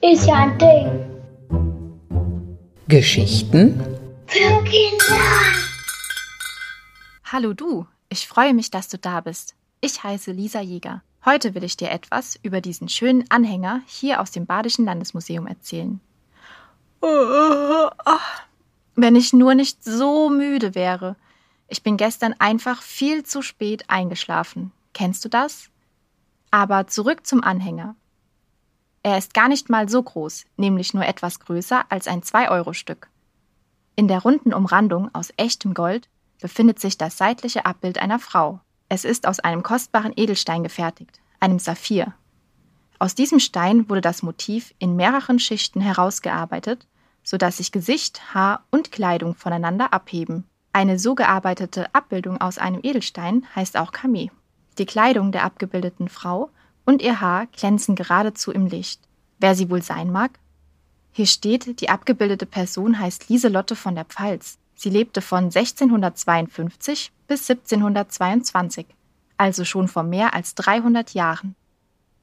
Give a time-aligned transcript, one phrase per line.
[0.00, 1.08] Ist ja ein Ding.
[2.88, 3.80] Geschichten
[4.26, 5.20] Für Kinder.
[7.24, 9.54] Hallo du, ich freue mich, dass du da bist.
[9.80, 11.02] Ich heiße Lisa Jäger.
[11.24, 16.00] Heute will ich dir etwas über diesen schönen Anhänger hier aus dem Badischen Landesmuseum erzählen.
[18.96, 21.16] Wenn ich nur nicht so müde wäre.
[21.68, 24.72] Ich bin gestern einfach viel zu spät eingeschlafen.
[24.94, 25.68] Kennst du das?
[26.50, 27.94] Aber zurück zum Anhänger.
[29.02, 33.08] Er ist gar nicht mal so groß, nämlich nur etwas größer als ein 2-Euro-Stück.
[33.96, 36.08] In der runden Umrandung aus echtem Gold
[36.40, 38.60] befindet sich das seitliche Abbild einer Frau.
[38.88, 42.14] Es ist aus einem kostbaren Edelstein gefertigt, einem Saphir.
[42.98, 46.86] Aus diesem Stein wurde das Motiv in mehreren Schichten herausgearbeitet,
[47.22, 50.44] sodass sich Gesicht, Haar und Kleidung voneinander abheben.
[50.72, 54.30] Eine so gearbeitete Abbildung aus einem Edelstein heißt auch Kamee.
[54.78, 56.50] Die Kleidung der abgebildeten Frau
[56.84, 59.00] und ihr Haar glänzen geradezu im Licht.
[59.38, 60.38] Wer sie wohl sein mag?
[61.12, 64.58] Hier steht, die abgebildete Person heißt Lieselotte von der Pfalz.
[64.74, 68.86] Sie lebte von 1652 bis 1722,
[69.36, 71.56] also schon vor mehr als 300 Jahren.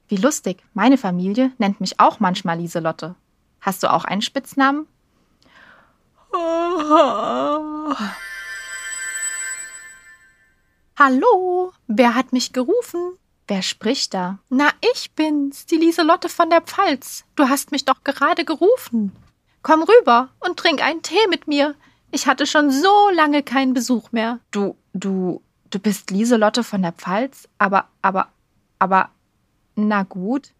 [0.08, 3.14] Wie lustig, meine Familie nennt mich auch manchmal Lieselotte.
[3.60, 4.86] Hast du auch einen Spitznamen?
[10.98, 13.18] Hallo, wer hat mich gerufen?
[13.46, 14.38] Wer spricht da?
[14.48, 17.26] Na, ich bin's, die Lieselotte von der Pfalz.
[17.34, 19.14] Du hast mich doch gerade gerufen.
[19.62, 21.74] Komm rüber und trink einen Tee mit mir.
[22.12, 24.40] Ich hatte schon so lange keinen Besuch mehr.
[24.52, 27.46] Du, du, du bist Lieselotte von der Pfalz?
[27.58, 28.28] Aber, aber,
[28.78, 29.10] aber,
[29.74, 30.54] na gut.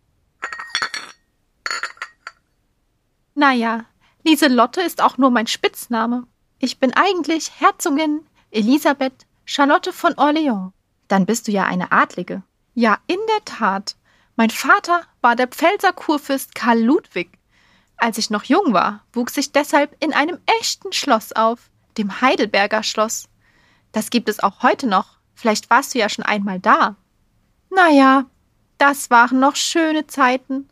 [3.34, 3.86] Naja,
[4.22, 6.26] Lieselotte ist auch nur mein Spitzname.
[6.58, 10.72] Ich bin eigentlich Herzogin Elisabeth Charlotte von Orléans.
[11.06, 12.42] Dann bist du ja eine Adlige.
[12.74, 13.94] Ja, in der Tat.
[14.34, 17.38] Mein Vater war der Pfälzer Kurfürst Karl Ludwig.
[17.96, 22.82] Als ich noch jung war, wuchs ich deshalb in einem echten Schloss auf, dem Heidelberger
[22.82, 23.28] Schloss.
[23.92, 25.16] Das gibt es auch heute noch.
[25.34, 26.96] Vielleicht warst du ja schon einmal da.
[27.70, 28.24] Naja,
[28.78, 30.68] das waren noch schöne Zeiten.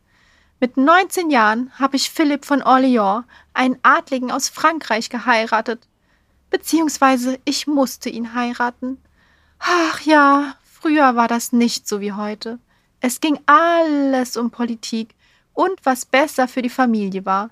[0.59, 5.87] Mit 19 Jahren habe ich Philipp von Orléans, einen Adligen aus Frankreich, geheiratet.
[6.55, 9.03] Beziehungsweise ich musste ihn heiraten.
[9.59, 12.61] Ach ja, früher war das nicht so wie heute.
[13.01, 15.17] Es ging alles um Politik
[15.53, 17.51] und was besser für die Familie war.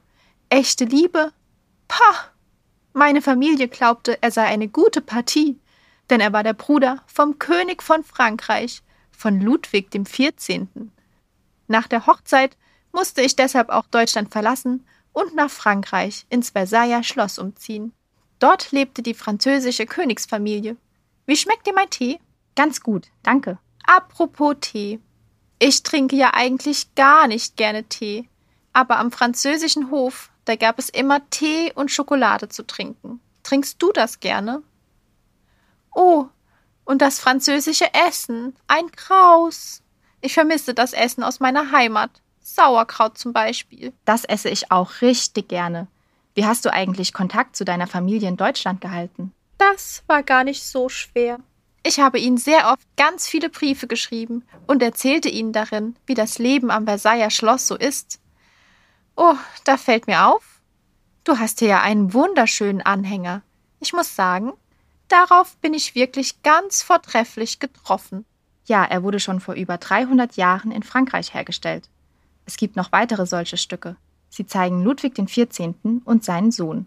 [0.51, 1.33] Echte Liebe?
[1.89, 2.31] Pah!
[2.93, 5.59] Meine Familie glaubte, er sei eine gute Partie,
[6.09, 10.93] denn er war der Bruder vom König von Frankreich, von Ludwig dem 14.
[11.67, 12.57] Nach der Hochzeit
[12.93, 17.93] musste ich deshalb auch Deutschland verlassen und nach Frankreich ins Versailler Schloss umziehen.
[18.43, 20.77] Dort lebte die französische Königsfamilie.
[21.27, 22.19] Wie schmeckt dir mein Tee?
[22.57, 23.61] Ganz gut, danke.
[23.87, 24.99] Apropos Tee.
[25.61, 28.29] Ich trinke ja eigentlich gar nicht gerne Tee,
[28.73, 33.21] aber am französischen Hof, da gab es immer Tee und Schokolade zu trinken.
[33.45, 34.65] Trinkst du das gerne?
[35.95, 36.27] Oh,
[36.85, 39.85] und das französische Essen, ein Kraus.
[40.21, 42.11] Ich vermisse das Essen aus meiner Heimat.
[42.41, 43.93] Sauerkraut zum Beispiel.
[44.05, 45.87] Das esse ich auch richtig gerne.
[46.35, 49.33] Wie hast du eigentlich Kontakt zu deiner Familie in Deutschland gehalten?
[49.59, 51.39] Das war gar nicht so schwer.
[51.85, 56.39] Ich habe ihnen sehr oft ganz viele Briefe geschrieben und erzählte ihnen darin, wie das
[56.39, 58.21] Leben am Versailler Schloss so ist.
[59.17, 60.61] Oh, da fällt mir auf.
[61.25, 63.43] Du hast hier ja einen wunderschönen Anhänger.
[63.81, 64.53] Ich muss sagen,
[65.09, 68.25] darauf bin ich wirklich ganz vortrefflich getroffen.
[68.65, 71.89] Ja, er wurde schon vor über 300 Jahren in Frankreich hergestellt.
[72.47, 73.97] Es gibt noch weitere solche Stücke.
[74.33, 75.75] Sie zeigen Ludwig XIV.
[76.07, 76.87] und seinen Sohn.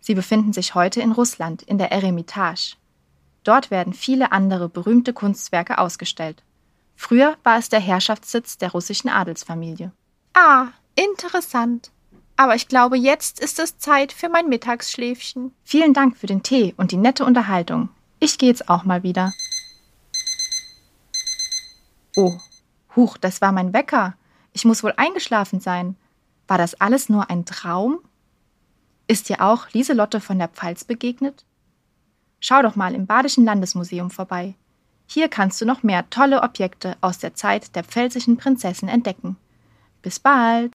[0.00, 2.76] Sie befinden sich heute in Russland in der Eremitage.
[3.44, 6.42] Dort werden viele andere berühmte Kunstwerke ausgestellt.
[6.96, 9.92] Früher war es der Herrschaftssitz der russischen Adelsfamilie.
[10.32, 11.90] Ah, interessant.
[12.38, 15.52] Aber ich glaube, jetzt ist es Zeit für mein Mittagsschläfchen.
[15.62, 17.90] Vielen Dank für den Tee und die nette Unterhaltung.
[18.20, 19.34] Ich gehe jetzt auch mal wieder.
[22.16, 22.38] Oh,
[22.96, 24.14] huch, das war mein Wecker.
[24.54, 25.96] Ich muss wohl eingeschlafen sein.
[26.50, 28.00] War das alles nur ein Traum?
[29.06, 31.44] Ist dir auch Lieselotte von der Pfalz begegnet?
[32.40, 34.56] Schau doch mal im Badischen Landesmuseum vorbei.
[35.06, 39.36] Hier kannst du noch mehr tolle Objekte aus der Zeit der pfälzischen Prinzessin entdecken.
[40.02, 40.72] Bis bald!